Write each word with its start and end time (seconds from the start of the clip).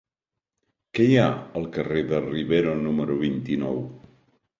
Què 0.97 1.03
hi 1.09 1.17
ha 1.19 1.25
al 1.61 1.67
carrer 1.75 2.03
de 2.13 2.21
Rivero 2.23 2.73
número 2.87 3.19
vint-i-nou? 3.21 3.79